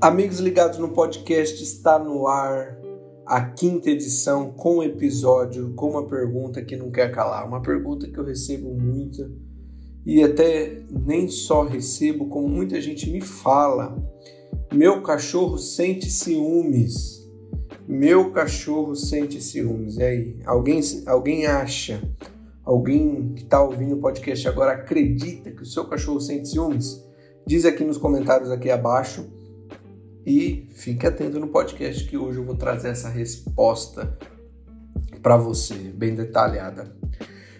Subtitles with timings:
[0.00, 2.78] Amigos ligados no podcast, está no ar
[3.24, 7.46] a quinta edição com episódio com uma pergunta que não quer calar.
[7.46, 9.30] Uma pergunta que eu recebo muito
[10.04, 13.96] e até nem só recebo, como muita gente me fala.
[14.72, 17.24] Meu cachorro sente ciúmes.
[17.88, 19.96] Meu cachorro sente ciúmes.
[19.96, 22.02] E aí, alguém, alguém acha,
[22.62, 27.02] alguém que está ouvindo o podcast agora acredita que o seu cachorro sente ciúmes?
[27.46, 29.30] Diz aqui nos comentários aqui abaixo
[30.26, 34.16] e fique atento no podcast que hoje eu vou trazer essa resposta
[35.22, 36.94] para você, bem detalhada.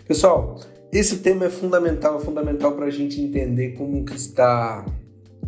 [0.07, 0.61] Pessoal,
[0.93, 4.85] esse tema é fundamental, é fundamental para a gente entender como que está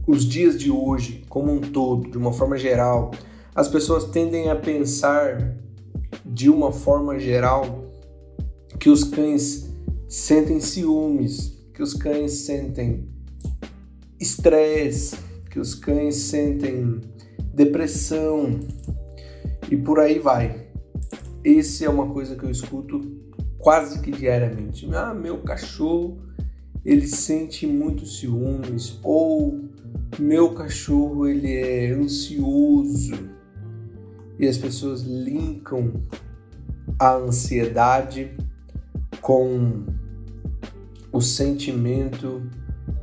[0.07, 3.11] os dias de hoje, como um todo, de uma forma geral.
[3.55, 5.57] As pessoas tendem a pensar
[6.25, 7.85] de uma forma geral
[8.79, 9.71] que os cães
[10.09, 13.09] sentem ciúmes, que os cães sentem
[14.21, 15.17] estresse,
[15.57, 17.01] que os cães sentem
[17.55, 18.61] depressão
[19.71, 20.69] e por aí vai.
[21.43, 23.01] Esse é uma coisa que eu escuto
[23.57, 24.87] quase que diariamente.
[24.95, 26.19] Ah, meu cachorro
[26.85, 29.65] ele sente muito ciúmes ou
[30.19, 33.15] meu cachorro ele é ansioso
[34.39, 35.95] e as pessoas linkam
[36.99, 38.31] a ansiedade
[39.23, 39.87] com
[41.11, 42.43] o sentimento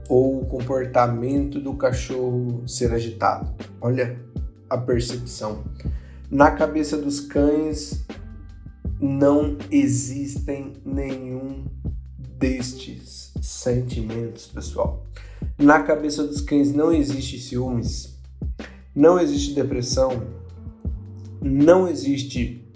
[0.10, 3.54] ou o comportamento do cachorro ser agitado.
[3.80, 4.20] Olha
[4.70, 5.64] a percepção.
[6.30, 8.04] Na cabeça dos cães
[9.00, 11.66] não existem nenhum
[12.40, 15.06] destes sentimentos, pessoal.
[15.58, 18.18] Na cabeça dos cães não existe ciúmes,
[18.96, 20.24] não existe depressão,
[21.42, 22.68] não existe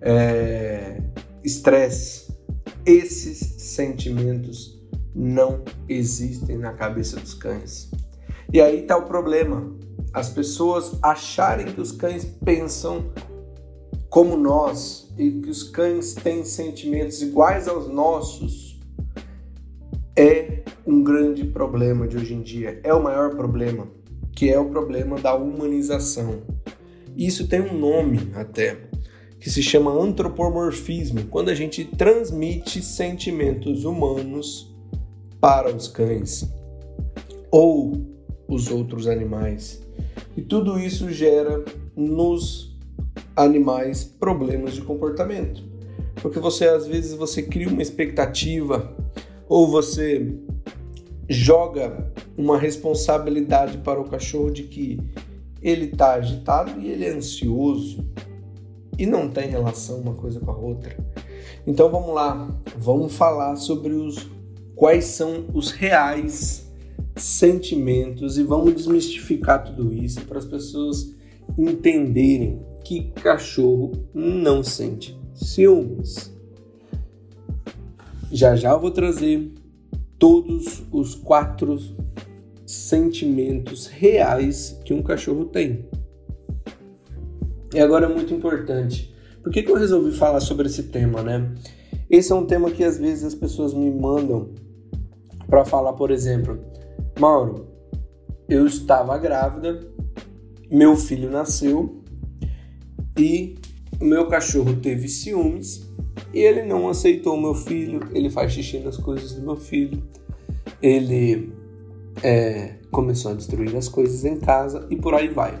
[0.00, 1.00] é,
[1.44, 2.32] estresse.
[2.84, 4.79] É, Esses sentimentos
[5.14, 7.90] não existem na cabeça dos cães.
[8.52, 9.72] E aí está o problema.
[10.12, 13.12] As pessoas acharem que os cães pensam
[14.08, 18.80] como nós e que os cães têm sentimentos iguais aos nossos
[20.16, 22.80] é um grande problema de hoje em dia.
[22.82, 23.86] É o maior problema,
[24.34, 26.42] que é o problema da humanização.
[27.16, 28.88] Isso tem um nome até,
[29.38, 34.69] que se chama antropomorfismo, quando a gente transmite sentimentos humanos
[35.40, 36.48] para os cães
[37.50, 37.92] ou
[38.48, 39.82] os outros animais.
[40.36, 41.64] E tudo isso gera
[41.96, 42.76] nos
[43.34, 45.62] animais problemas de comportamento.
[46.16, 48.94] Porque você às vezes você cria uma expectativa
[49.48, 50.34] ou você
[51.28, 54.98] joga uma responsabilidade para o cachorro de que
[55.62, 58.04] ele está agitado e ele é ansioso
[58.98, 60.96] e não tem relação uma coisa com a outra.
[61.66, 64.28] Então vamos lá, vamos falar sobre os
[64.80, 66.66] quais são os reais
[67.14, 71.14] sentimentos e vamos desmistificar tudo isso para as pessoas
[71.58, 76.34] entenderem que cachorro não sente ciúmes.
[78.32, 79.52] Já já eu vou trazer
[80.18, 81.78] todos os quatro
[82.64, 85.84] sentimentos reais que um cachorro tem.
[87.74, 89.14] E agora é muito importante.
[89.42, 91.52] Por que, que eu resolvi falar sobre esse tema, né?
[92.08, 94.48] Esse é um tema que às vezes as pessoas me mandam
[95.50, 96.58] para falar, por exemplo,
[97.18, 97.66] Mauro,
[98.48, 99.80] eu estava grávida,
[100.70, 102.02] meu filho nasceu
[103.18, 103.56] e
[104.00, 105.90] o meu cachorro teve ciúmes
[106.32, 110.00] e ele não aceitou o meu filho, ele faz xixi nas coisas do meu filho,
[110.80, 111.52] ele
[112.22, 115.60] é, começou a destruir as coisas em casa e por aí vai.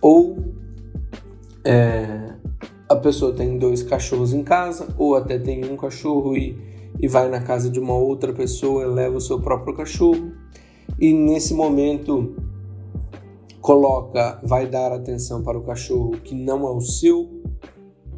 [0.00, 0.38] Ou
[1.64, 2.32] é,
[2.88, 7.28] a pessoa tem dois cachorros em casa, ou até tem um cachorro e e vai
[7.28, 10.32] na casa de uma outra pessoa, leva o seu próprio cachorro
[10.98, 12.34] e nesse momento
[13.60, 17.36] coloca, vai dar atenção para o cachorro que não é o seu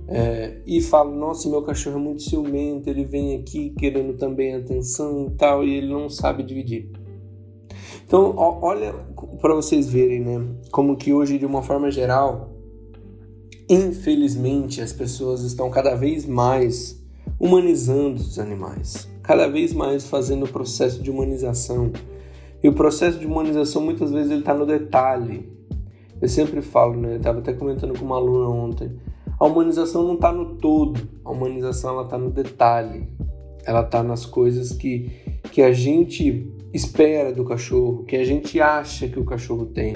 [0.08, 5.26] é, e fala: Nossa, meu cachorro é muito ciumento, ele vem aqui querendo também atenção
[5.26, 6.90] e tal, e ele não sabe dividir.
[8.06, 8.94] Então, ó, olha
[9.38, 10.46] para vocês verem, né?
[10.72, 12.50] Como que hoje, de uma forma geral,
[13.68, 16.97] infelizmente, as pessoas estão cada vez mais
[17.38, 21.92] humanizando os animais, cada vez mais fazendo o processo de humanização.
[22.62, 25.48] E o processo de humanização muitas vezes ele está no detalhe.
[26.20, 27.16] Eu sempre falo, né?
[27.16, 28.90] estava até comentando com uma aluna ontem.
[29.38, 33.06] A humanização não está no todo, a humanização ela está no detalhe.
[33.64, 35.12] Ela está nas coisas que,
[35.52, 39.94] que a gente espera do cachorro, que a gente acha que o cachorro tem.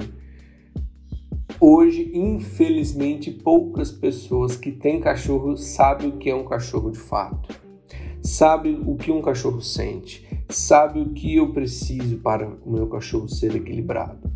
[1.65, 7.57] Hoje, infelizmente, poucas pessoas que têm cachorro sabem o que é um cachorro de fato.
[8.21, 13.29] Sabe o que um cachorro sente, sabe o que eu preciso para o meu cachorro
[13.29, 14.29] ser equilibrado.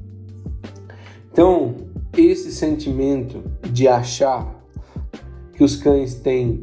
[1.29, 1.75] Então,
[2.17, 3.43] esse sentimento
[3.73, 4.65] de achar
[5.51, 6.61] que os cães têm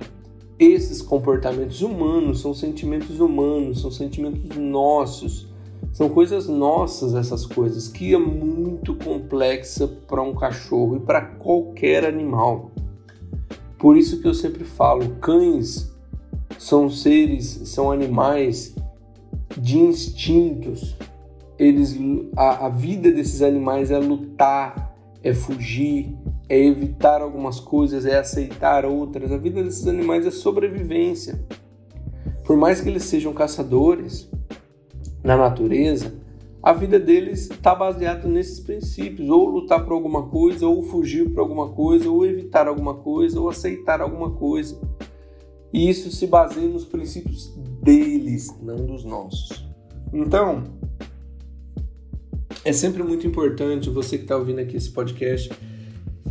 [0.59, 5.54] esses comportamentos humanos, são sentimentos humanos, são sentimentos nossos,
[5.95, 12.05] são coisas nossas essas coisas, que é muito complexa para um cachorro e para qualquer
[12.05, 12.73] animal.
[13.79, 15.95] Por isso que eu sempre falo, cães
[16.59, 18.75] são seres, são animais
[19.57, 20.97] de instintos.
[21.57, 21.97] Eles,
[22.37, 26.13] a, a vida desses animais é lutar, é fugir,
[26.49, 29.31] é evitar algumas coisas, é aceitar outras.
[29.31, 31.41] A vida desses animais é sobrevivência.
[32.45, 34.29] Por mais que eles sejam caçadores
[35.25, 36.13] na natureza,
[36.63, 41.41] a vida deles está baseada nesses princípios: ou lutar por alguma coisa, ou fugir por
[41.41, 44.79] alguma coisa, ou evitar alguma coisa, ou aceitar alguma coisa.
[45.73, 49.67] E isso se baseia nos princípios deles, não dos nossos.
[50.13, 50.63] Então,
[52.65, 55.51] é sempre muito importante você que está ouvindo aqui esse podcast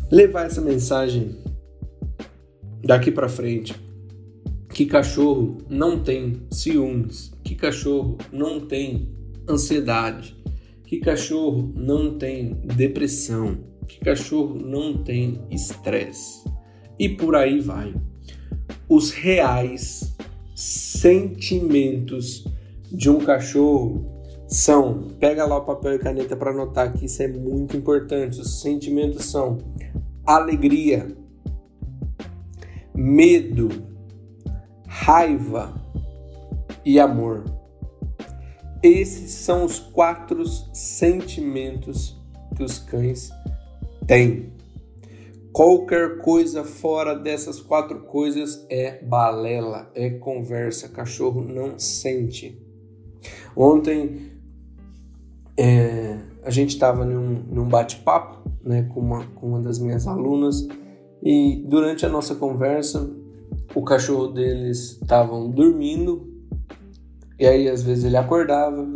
[0.10, 1.36] levar essa mensagem
[2.84, 3.75] daqui para frente.
[4.69, 9.08] Que cachorro não tem ciúmes, que cachorro não tem
[9.48, 10.36] ansiedade,
[10.86, 16.44] que cachorro não tem depressão, que cachorro não tem estresse.
[16.98, 17.94] E por aí vai
[18.90, 20.16] os reais
[20.56, 22.44] sentimentos
[22.92, 24.12] de um cachorro
[24.48, 28.40] são, pega lá o papel e caneta para anotar que isso é muito importante.
[28.40, 29.60] Os sentimentos são
[30.26, 31.16] alegria,
[32.96, 33.70] medo,
[34.88, 35.83] raiva
[36.86, 37.44] e amor.
[38.82, 42.20] Esses são os quatro sentimentos
[42.56, 43.32] que os cães
[44.06, 44.52] têm.
[45.54, 50.90] Qualquer coisa fora dessas quatro coisas é balela, é conversa.
[50.90, 52.60] Cachorro não sente.
[53.56, 54.32] Ontem
[55.56, 60.68] é, a gente estava num, num bate-papo né, com, uma, com uma das minhas alunas
[61.22, 63.10] e durante a nossa conversa
[63.76, 66.33] o cachorro deles estavam dormindo
[67.44, 68.90] e aí às vezes ele acordava,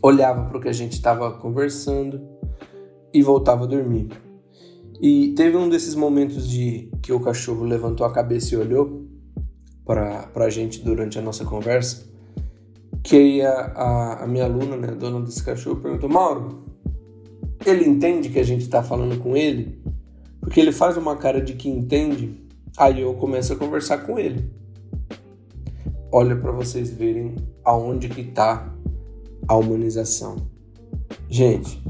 [0.00, 2.22] olhava para o que a gente estava conversando
[3.12, 4.08] e voltava a dormir.
[5.00, 9.04] E teve um desses momentos de que o cachorro levantou a cabeça e olhou
[9.84, 12.08] para a gente durante a nossa conversa,
[13.02, 16.66] que a, a, a, minha aluna, né, dona desse cachorro, perguntou, Mauro,
[17.66, 19.82] ele entende que a gente está falando com ele?
[20.40, 22.30] Porque ele faz uma cara de que entende,
[22.76, 24.48] aí eu começo a conversar com ele.
[26.16, 27.34] Olha para vocês verem
[27.64, 28.72] aonde que está
[29.48, 30.36] a humanização.
[31.28, 31.82] Gente,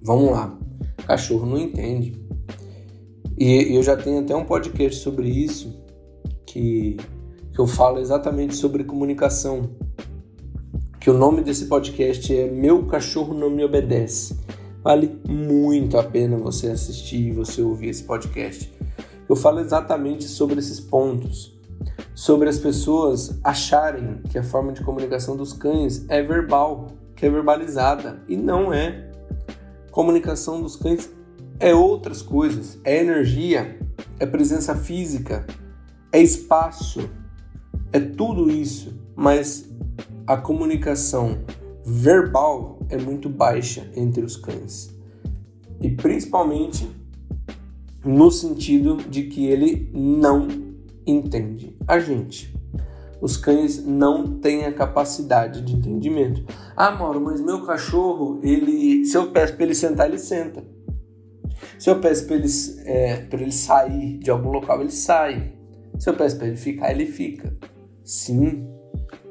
[0.00, 0.56] vamos lá
[1.02, 2.14] cachorro não entende.
[3.36, 5.82] E eu já tenho até um podcast sobre isso,
[6.46, 6.96] que,
[7.52, 9.70] que eu falo exatamente sobre comunicação.
[11.00, 14.38] Que o nome desse podcast é Meu Cachorro Não Me Obedece.
[14.80, 18.72] Vale muito a pena você assistir e você ouvir esse podcast.
[19.28, 21.60] Eu falo exatamente sobre esses pontos.
[22.14, 27.30] Sobre as pessoas acharem que a forma de comunicação dos cães é verbal, que é
[27.30, 28.22] verbalizada.
[28.28, 29.10] E não é.
[29.90, 31.10] Comunicação dos cães
[31.58, 33.78] é outras coisas, é energia,
[34.18, 35.46] é presença física,
[36.10, 37.08] é espaço,
[37.92, 39.70] é tudo isso, mas
[40.26, 41.38] a comunicação
[41.84, 44.94] verbal é muito baixa entre os cães.
[45.80, 46.90] E principalmente
[48.04, 50.71] no sentido de que ele não
[51.06, 52.54] entende a gente.
[53.20, 56.44] Os cães não têm a capacidade de entendimento.
[56.76, 60.64] Ah, Mauro, mas meu cachorro, ele, se eu peço para ele sentar, ele senta.
[61.78, 62.48] Se eu peço para ele,
[62.84, 65.52] é, ele sair de algum local, ele sai.
[65.98, 67.56] Se eu peço para ele ficar, ele fica.
[68.04, 68.66] Sim,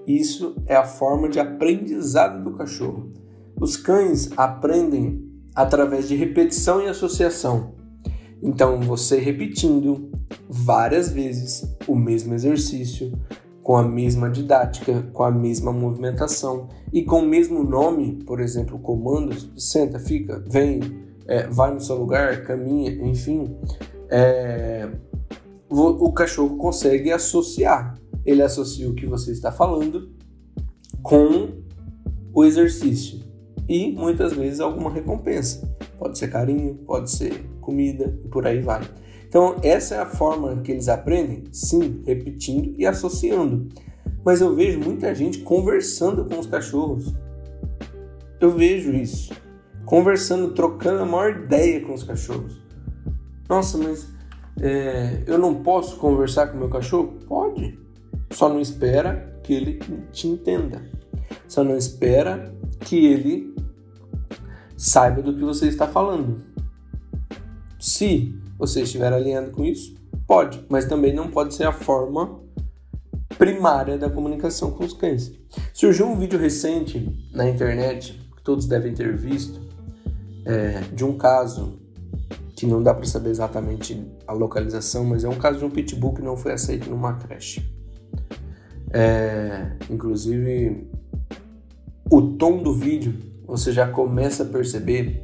[0.08, 3.12] isso é a forma de aprendizado do cachorro.
[3.60, 7.76] Os cães aprendem através de repetição e associação.
[8.42, 10.10] Então, você repetindo
[10.50, 13.12] várias vezes o mesmo exercício,
[13.62, 18.80] com a mesma didática, com a mesma movimentação e com o mesmo nome, por exemplo,
[18.80, 20.80] comandos, senta, fica, vem,
[21.28, 23.56] é, vai no seu lugar, caminha, enfim,
[24.10, 24.90] é,
[25.70, 27.98] o cachorro consegue associar.
[28.26, 30.12] Ele associa o que você está falando
[31.02, 31.62] com
[32.34, 33.20] o exercício
[33.68, 35.70] e muitas vezes alguma recompensa.
[35.98, 38.82] Pode ser carinho, pode ser comida e por aí vai.
[39.28, 41.46] Então, essa é a forma que eles aprendem?
[41.54, 43.70] Sim, repetindo e associando.
[44.26, 47.16] Mas eu vejo muita gente conversando com os cachorros.
[48.40, 49.34] Eu vejo isso.
[49.86, 52.60] Conversando, trocando a maior ideia com os cachorros.
[53.48, 54.08] Nossa, mas
[54.60, 57.14] é, eu não posso conversar com meu cachorro?
[57.28, 57.80] Pode.
[58.32, 59.80] Só não espera que ele
[60.12, 60.82] te entenda.
[61.48, 63.56] Só não espera que ele
[64.78, 66.51] saiba do que você está falando.
[67.82, 69.96] Se você estiver alinhando com isso,
[70.28, 72.40] pode, mas também não pode ser a forma
[73.40, 75.32] primária da comunicação com os cães.
[75.74, 79.60] Surgiu um vídeo recente na internet, que todos devem ter visto,
[80.46, 81.80] é, de um caso
[82.56, 86.14] que não dá para saber exatamente a localização, mas é um caso de um pitbull
[86.14, 87.68] que não foi aceito numa creche.
[88.94, 90.88] É, inclusive,
[92.12, 95.24] o tom do vídeo, você já começa a perceber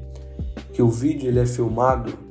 [0.73, 2.25] que o vídeo ele é filmado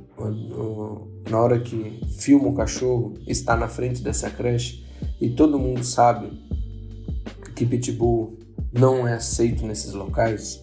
[1.29, 4.85] na hora que filma o cachorro, está na frente dessa creche
[5.21, 6.31] e todo mundo sabe
[7.55, 8.39] que pitbull
[8.73, 10.63] não é aceito nesses locais.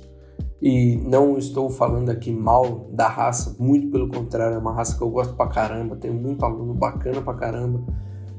[0.62, 5.04] E não estou falando aqui mal da raça, muito pelo contrário, é uma raça que
[5.04, 7.84] eu gosto pra caramba, tenho muito aluno bacana pra caramba.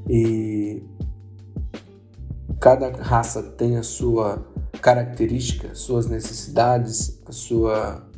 [0.09, 0.83] E
[2.59, 4.43] cada raça tem a sua
[4.81, 8.09] característica, suas necessidades, a sua,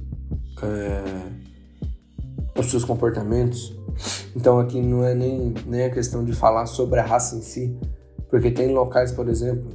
[0.62, 1.03] é,
[2.57, 3.77] os seus comportamentos.
[4.35, 7.77] Então aqui não é nem, nem a questão de falar sobre a raça em si,
[8.29, 9.69] porque tem locais, por exemplo,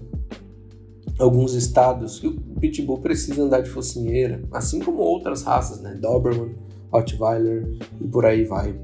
[1.20, 5.98] alguns estados que o pitbull precisa andar de focinheira, assim como outras raças, né?
[6.00, 6.56] Doberman,
[6.92, 8.80] Rottweiler e por aí vai.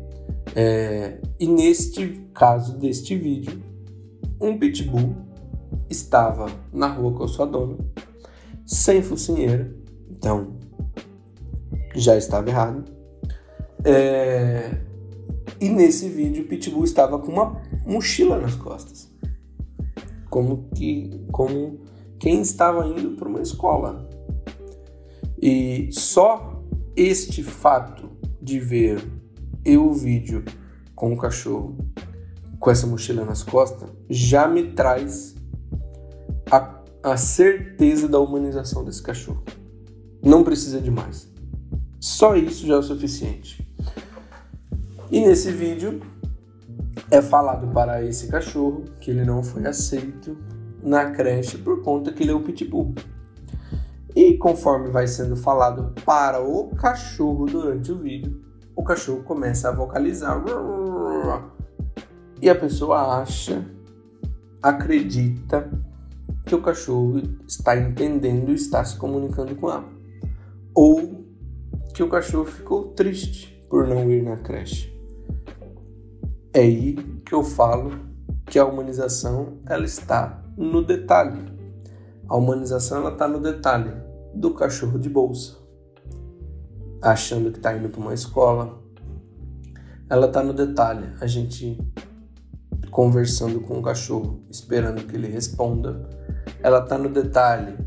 [0.56, 3.62] É, e neste caso deste vídeo,
[4.40, 5.16] um pitbull
[5.90, 7.78] estava na rua com a sua dona,
[8.66, 9.74] sem focinheira,
[10.10, 10.56] então
[11.96, 12.97] já estava errado.
[13.90, 14.82] É,
[15.62, 19.10] e nesse vídeo o pitbull estava com uma mochila nas costas,
[20.30, 21.80] como que como
[22.20, 24.10] quem estava indo para uma escola.
[25.42, 26.62] E só
[26.98, 28.10] este fato
[28.42, 29.02] de ver
[29.64, 30.44] eu o vídeo
[30.94, 31.78] com o cachorro
[32.60, 35.34] com essa mochila nas costas já me traz
[36.52, 39.46] a, a certeza da humanização desse cachorro.
[40.22, 41.32] Não precisa de mais.
[42.02, 43.67] Só isso já é o suficiente.
[45.10, 46.02] E nesse vídeo
[47.10, 50.38] é falado para esse cachorro que ele não foi aceito
[50.84, 52.94] na creche por conta que ele é o pitbull.
[54.14, 58.42] E conforme vai sendo falado para o cachorro durante o vídeo,
[58.76, 60.44] o cachorro começa a vocalizar.
[62.42, 63.66] E a pessoa acha,
[64.62, 65.70] acredita
[66.46, 69.86] que o cachorro está entendendo e está se comunicando com ela.
[70.74, 71.26] Ou
[71.94, 74.97] que o cachorro ficou triste por não ir na creche.
[76.54, 76.94] É aí
[77.26, 77.92] que eu falo
[78.46, 81.40] que a humanização ela está no detalhe.
[82.28, 83.92] A humanização ela está no detalhe
[84.34, 85.58] do cachorro de bolsa,
[87.02, 88.82] achando que está indo para uma escola.
[90.10, 91.78] Ela está no detalhe, a gente
[92.90, 96.10] conversando com o cachorro, esperando que ele responda.
[96.62, 97.78] Ela está no detalhe,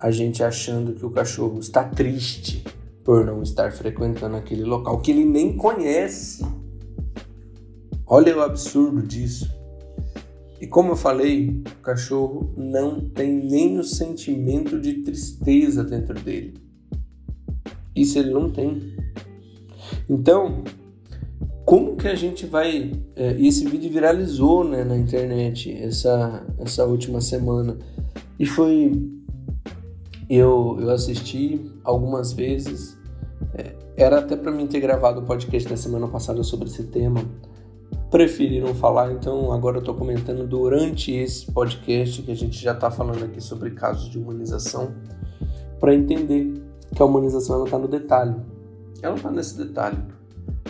[0.00, 2.64] a gente achando que o cachorro está triste
[3.04, 6.44] por não estar frequentando aquele local que ele nem conhece.
[8.08, 9.52] Olha o absurdo disso.
[10.60, 16.54] E como eu falei, o cachorro não tem nem o sentimento de tristeza dentro dele.
[17.94, 18.94] Isso ele não tem.
[20.08, 20.62] Então,
[21.64, 22.92] como que a gente vai.
[23.16, 27.76] É, e esse vídeo viralizou né, na internet essa, essa última semana.
[28.38, 29.10] E foi.
[30.30, 32.96] Eu, eu assisti algumas vezes.
[33.52, 37.24] É, era até para mim ter gravado o podcast da semana passada sobre esse tema
[38.16, 42.90] preferiram falar, então agora eu estou comentando durante esse podcast que a gente já está
[42.90, 44.94] falando aqui sobre casos de humanização,
[45.78, 46.54] para entender
[46.94, 48.34] que a humanização está no detalhe.
[49.02, 49.98] Ela está nesse detalhe.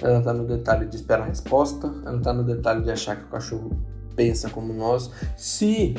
[0.02, 3.26] Ela está no detalhe de esperar a resposta, ela está no detalhe de achar que
[3.26, 3.70] o cachorro
[4.16, 5.08] pensa como nós.
[5.36, 5.94] Se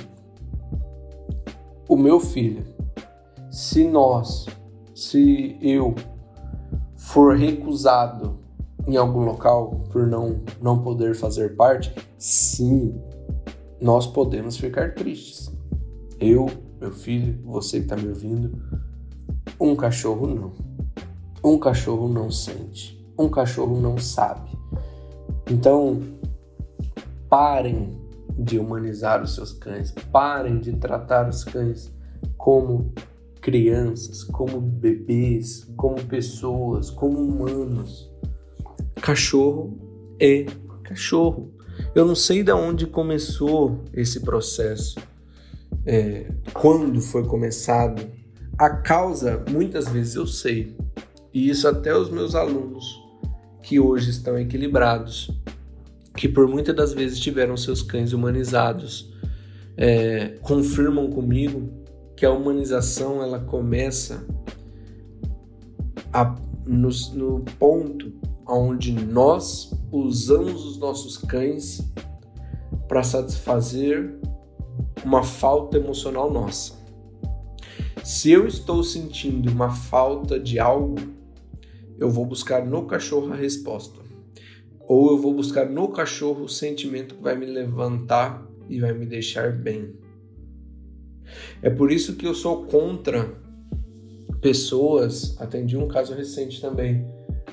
[1.88, 2.66] o meu filho,
[3.50, 4.48] se nós,
[4.94, 5.96] se eu
[6.98, 8.38] for recusado
[8.88, 13.00] em algum local por não, não poder fazer parte, sim,
[13.82, 15.51] nós podemos ficar tristes.
[16.20, 18.58] Eu, meu filho, você que está me ouvindo,
[19.60, 20.53] um cachorro não.
[21.44, 22.98] Um cachorro não sente.
[23.20, 24.50] Um cachorro não sabe.
[25.50, 26.00] Então,
[27.29, 27.98] parem
[28.38, 29.91] de humanizar os seus cães.
[30.12, 31.91] Parem de tratar os cães
[32.38, 32.94] como
[33.41, 38.12] crianças, como bebês, como pessoas, como humanos.
[39.01, 39.77] Cachorro
[40.20, 40.46] é
[40.84, 41.54] cachorro.
[41.94, 45.00] Eu não sei de onde começou esse processo,
[45.86, 48.01] é, quando foi começado.
[48.58, 50.75] A causa, muitas vezes eu sei,
[51.34, 53.00] e isso até os meus alunos,
[53.62, 55.30] que hoje estão equilibrados,
[56.16, 59.13] que por muitas das vezes tiveram seus cães humanizados,
[59.75, 61.70] é, confirmam comigo
[62.16, 64.25] que a humanização ela começa
[66.12, 66.36] a,
[66.66, 68.12] no, no ponto
[68.48, 71.82] onde nós usamos os nossos cães
[72.88, 74.20] para satisfazer
[75.04, 76.74] uma falta emocional nossa.
[78.04, 80.96] Se eu estou sentindo uma falta de algo,
[81.98, 84.00] eu vou buscar no cachorro a resposta.
[84.88, 89.06] Ou eu vou buscar no cachorro o sentimento que vai me levantar e vai me
[89.06, 89.94] deixar bem.
[91.62, 93.30] É por isso que eu sou contra
[94.39, 95.36] pessoas.
[95.42, 97.06] Atendi um caso recente também.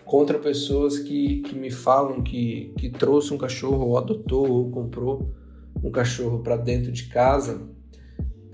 [0.05, 5.35] Contra pessoas que, que me falam que, que trouxe um cachorro, ou adotou, ou comprou
[5.83, 7.61] um cachorro para dentro de casa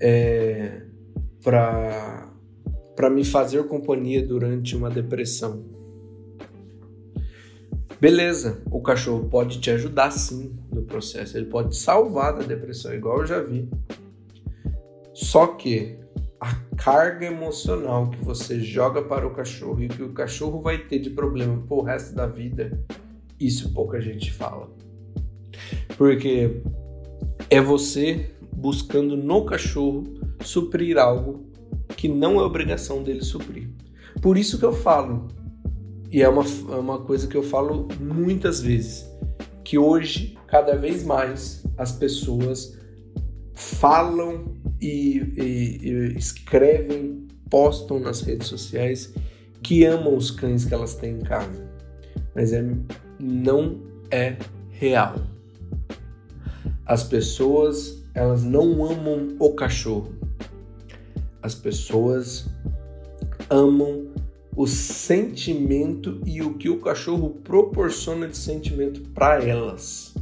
[0.01, 0.83] é,
[1.43, 5.65] para me fazer companhia durante uma depressão.
[8.01, 13.21] Beleza, o cachorro pode te ajudar sim no processo, ele pode salvar da depressão, igual
[13.21, 13.69] eu já vi.
[15.13, 16.00] Só que
[16.41, 20.99] a carga emocional que você joga para o cachorro e que o cachorro vai ter
[20.99, 22.83] de problema pro resto da vida,
[23.39, 24.71] isso pouca gente fala.
[25.99, 26.63] Porque
[27.51, 30.05] é você buscando no cachorro
[30.43, 31.51] suprir algo
[31.97, 33.69] que não é obrigação dele suprir.
[34.23, 35.29] Por isso que eu falo,
[36.11, 39.07] e é uma, é uma coisa que eu falo muitas vezes,
[39.63, 42.79] que hoje, cada vez mais, as pessoas
[43.55, 49.13] falam e, e, e escrevem, postam nas redes sociais
[49.63, 51.69] que amam os cães que elas têm em casa.
[52.35, 52.65] Mas é,
[53.19, 54.37] não é
[54.71, 55.17] real.
[56.87, 60.13] As pessoas, elas não amam o cachorro.
[61.43, 62.49] As pessoas
[63.49, 64.09] amam
[64.57, 70.15] o sentimento e o que o cachorro proporciona de sentimento para elas.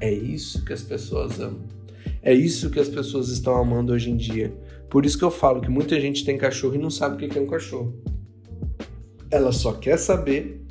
[0.00, 1.79] É isso que as pessoas amam.
[2.22, 4.52] É isso que as pessoas estão amando hoje em dia.
[4.88, 7.38] Por isso que eu falo que muita gente tem cachorro e não sabe o que
[7.38, 7.94] é um cachorro.
[9.30, 10.66] Ela só quer saber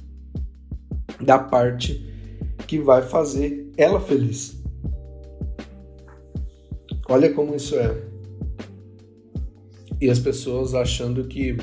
[1.22, 2.05] da parte
[2.68, 4.62] que vai fazer ela feliz.
[7.09, 8.09] Olha como isso é.
[10.01, 11.57] E as pessoas achando que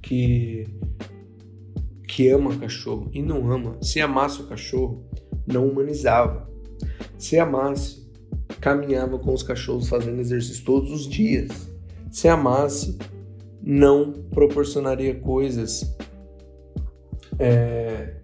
[0.00, 0.66] que
[2.06, 3.78] que ama cachorro e não ama.
[3.82, 5.04] Se amasse o cachorro,
[5.46, 6.49] não humanizava.
[7.20, 8.08] Se amasse,
[8.60, 11.50] caminhava com os cachorros fazendo exercício todos os dias.
[12.10, 12.98] Se amasse,
[13.62, 15.94] não proporcionaria coisas
[17.38, 18.14] é,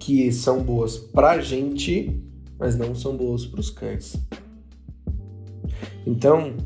[0.00, 2.20] que são boas para a gente,
[2.58, 4.16] mas não são boas para os cães.
[6.04, 6.56] Então,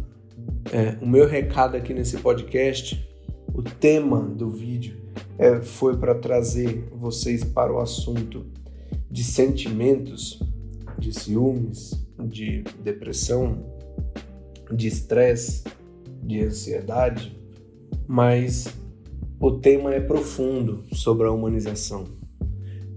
[0.72, 3.06] é, o meu recado aqui nesse podcast
[3.52, 4.96] o tema do vídeo
[5.38, 8.46] é, foi para trazer vocês para o assunto
[9.10, 10.40] de sentimentos,
[10.98, 13.64] de ciúmes, de depressão,
[14.72, 15.64] de estresse,
[16.22, 17.36] de ansiedade,
[18.06, 18.66] mas
[19.38, 22.04] o tema é profundo sobre a humanização.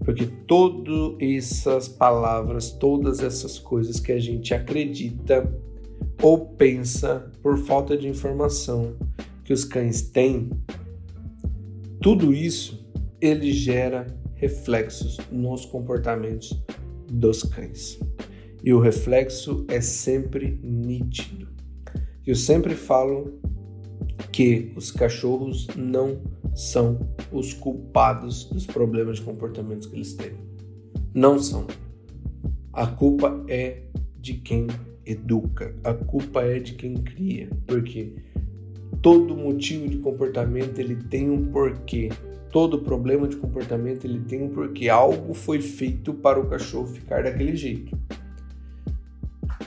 [0.03, 5.47] Porque todas essas palavras, todas essas coisas que a gente acredita
[6.21, 8.95] ou pensa por falta de informação,
[9.43, 10.49] que os cães têm,
[12.01, 12.87] tudo isso
[13.21, 16.57] ele gera reflexos nos comportamentos
[17.09, 17.99] dos cães.
[18.63, 21.47] E o reflexo é sempre nítido.
[22.25, 23.39] Eu sempre falo
[24.31, 26.21] que os cachorros não
[26.53, 26.99] são
[27.31, 30.33] os culpados dos problemas de comportamento que eles têm.
[31.13, 31.65] Não são.
[32.73, 33.83] A culpa é
[34.19, 34.67] de quem
[35.05, 37.49] educa, a culpa é de quem cria.
[37.65, 38.13] Porque
[39.01, 42.09] Todo motivo de comportamento ele tem um porquê.
[42.51, 44.89] Todo problema de comportamento ele tem porquê.
[44.89, 47.95] Algo foi feito para o cachorro ficar daquele jeito.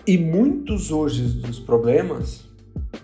[0.04, 2.44] E muitos hoje dos problemas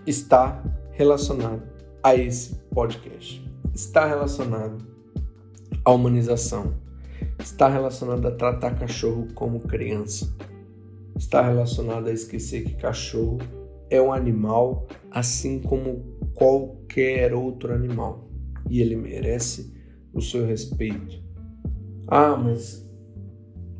[0.04, 0.60] está
[0.90, 1.62] relacionado
[2.02, 3.40] a esse podcast.
[3.72, 4.84] Está relacionado
[5.84, 6.74] à humanização.
[7.38, 10.28] Está relacionado a tratar cachorro como criança.
[11.16, 13.38] Está relacionado a esquecer que cachorro
[13.88, 18.27] é um animal assim como qualquer outro animal
[18.68, 19.72] e ele merece
[20.12, 21.22] o seu respeito.
[22.06, 22.86] Ah, mas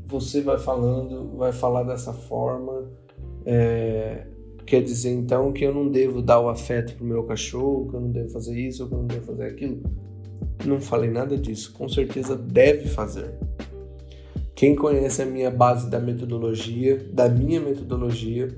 [0.06, 2.90] você vai falando, vai falar dessa forma,
[3.44, 4.26] é,
[4.66, 8.00] quer dizer então que eu não devo dar o afeto pro meu cachorro, que eu
[8.00, 9.82] não devo fazer isso, que eu não devo fazer aquilo?
[10.66, 13.34] Não falei nada disso, com certeza deve fazer.
[14.54, 18.48] Quem conhece a minha base da metodologia, da minha metodologia,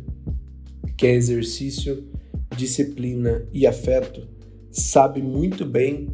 [0.97, 2.09] que é exercício
[2.57, 4.27] disciplina e afeto,
[4.71, 6.09] sabe muito bem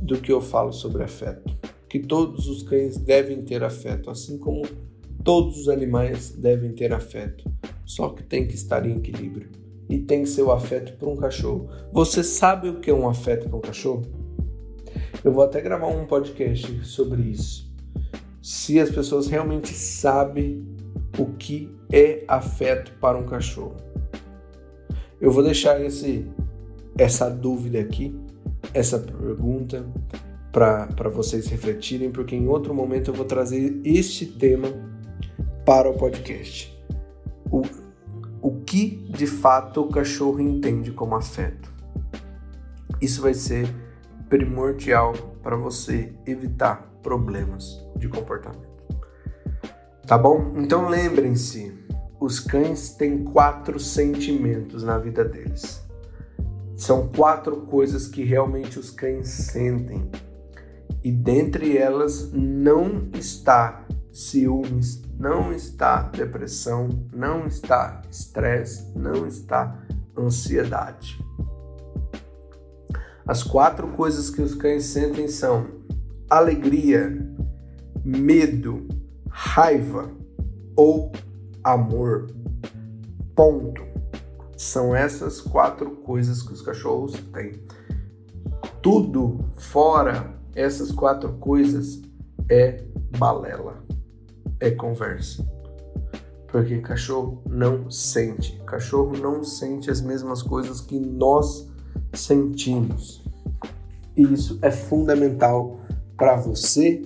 [0.00, 1.54] do que eu falo sobre afeto.
[1.88, 4.62] Que todos os cães devem ter afeto, assim como
[5.22, 7.44] todos os animais devem ter afeto,
[7.84, 9.50] só que tem que estar em equilíbrio.
[9.88, 11.68] e tem seu afeto por um cachorro.
[11.92, 14.02] Você sabe o que é um afeto por um cachorro?
[15.22, 17.70] Eu vou até gravar um podcast sobre isso.
[18.40, 20.66] Se as pessoas realmente sabem
[21.18, 23.76] o que é afeto para um cachorro.
[25.20, 26.26] Eu vou deixar esse,
[26.96, 28.14] essa dúvida aqui,
[28.74, 29.84] essa pergunta,
[30.52, 34.68] para vocês refletirem, porque em outro momento eu vou trazer este tema
[35.64, 36.70] para o podcast.
[37.50, 37.62] O,
[38.40, 41.72] o que de fato o cachorro entende como afeto?
[43.00, 43.68] Isso vai ser
[44.28, 48.70] primordial para você evitar problemas de comportamento.
[50.06, 50.52] Tá bom?
[50.56, 51.72] Então lembrem-se,
[52.20, 55.81] os cães têm quatro sentimentos na vida deles.
[56.82, 60.10] São quatro coisas que realmente os cães sentem.
[61.00, 69.80] E dentre elas não está ciúmes, não está depressão, não está estresse, não está
[70.18, 71.24] ansiedade.
[73.24, 75.68] As quatro coisas que os cães sentem são
[76.28, 77.16] alegria,
[78.04, 78.88] medo,
[79.30, 80.10] raiva
[80.74, 81.12] ou
[81.62, 82.26] amor.
[83.36, 83.91] Ponto.
[84.62, 87.60] São essas quatro coisas que os cachorros têm.
[88.80, 92.00] Tudo fora essas quatro coisas
[92.48, 92.84] é
[93.18, 93.84] balela,
[94.60, 95.44] é conversa.
[96.46, 98.56] Porque cachorro não sente.
[98.64, 101.68] Cachorro não sente as mesmas coisas que nós
[102.14, 103.20] sentimos.
[104.16, 105.80] E isso é fundamental
[106.16, 107.02] para você,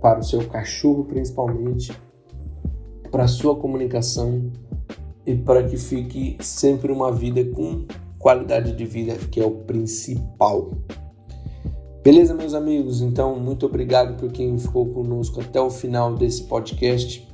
[0.00, 1.92] para o seu cachorro principalmente,
[3.10, 4.50] para a sua comunicação
[5.28, 7.84] e para que fique sempre uma vida com
[8.18, 10.72] qualidade de vida, que é o principal.
[12.02, 13.02] Beleza, meus amigos?
[13.02, 17.28] Então, muito obrigado por quem ficou conosco até o final desse podcast.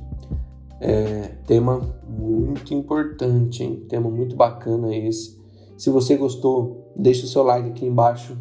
[0.81, 3.85] É, tema muito importante, hein?
[3.89, 5.41] Tema muito bacana esse.
[5.79, 8.37] Se você gostou, deixa o seu like aqui embaixo.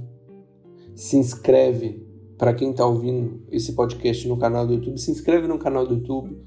[0.96, 2.04] Se inscreve
[2.40, 4.98] para quem está ouvindo esse podcast no canal do YouTube.
[5.00, 6.42] Se inscreve no canal do YouTube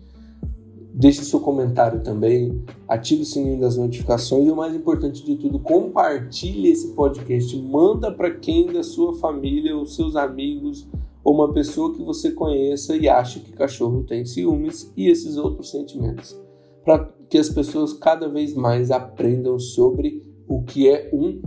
[0.98, 5.58] Deixe seu comentário também, ative o sininho das notificações e o mais importante de tudo,
[5.58, 10.88] compartilhe esse podcast, manda para quem da sua família, os seus amigos
[11.22, 15.70] ou uma pessoa que você conheça e acha que cachorro tem ciúmes e esses outros
[15.70, 16.34] sentimentos,
[16.82, 21.42] para que as pessoas cada vez mais aprendam sobre o que é um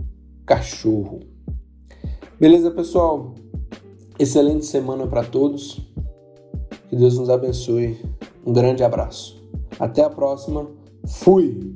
[0.46, 1.18] cachorro.
[2.38, 3.34] Beleza, pessoal?
[4.16, 5.80] Excelente semana para todos.
[6.88, 7.98] Que Deus nos abençoe.
[8.46, 9.39] Um grande abraço.
[9.80, 10.70] Até a próxima.
[11.06, 11.74] Fui!